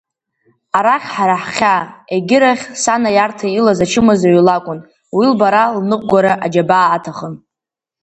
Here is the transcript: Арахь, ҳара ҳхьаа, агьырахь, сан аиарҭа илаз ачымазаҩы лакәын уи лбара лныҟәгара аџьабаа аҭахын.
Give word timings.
Арахь, 0.77 1.07
ҳара 1.15 1.35
ҳхьаа, 1.43 1.83
агьырахь, 2.15 2.65
сан 2.81 3.01
аиарҭа 3.09 3.47
илаз 3.57 3.79
ачымазаҩы 3.85 4.41
лакәын 4.47 4.79
уи 5.15 5.25
лбара 5.31 5.63
лныҟәгара 5.77 6.33
аџьабаа 6.45 6.87
аҭахын. 6.95 7.33